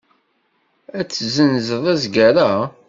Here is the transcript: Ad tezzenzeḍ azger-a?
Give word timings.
Ad 0.99 1.05
tezzenzeḍ 1.07 1.83
azger-a? 1.93 2.51